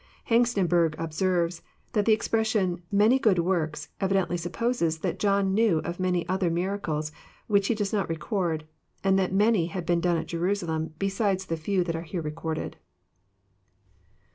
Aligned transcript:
Hengstenberg 0.29 0.95
observes, 0.97 1.61
that 1.93 2.05
the 2.05 2.11
expression, 2.11 2.81
"many 2.91 3.19
good 3.19 3.37
works," 3.37 3.89
evidently 3.99 4.35
supposes 4.35 4.97
that 5.01 5.19
John 5.19 5.53
knew 5.53 5.77
of 5.83 5.99
many 5.99 6.27
other 6.27 6.49
miracles 6.49 7.11
which 7.45 7.67
he 7.67 7.75
does 7.75 7.93
not 7.93 8.09
record, 8.09 8.65
and 9.03 9.19
that 9.19 9.31
many 9.31 9.67
had 9.67 9.85
been 9.85 10.01
done 10.01 10.17
at 10.17 10.25
Jerusalem 10.25 10.95
beside 10.97 11.41
the 11.41 11.55
few 11.55 11.83
that 11.83 11.95
are 11.95 12.03
recorded. 12.19 12.77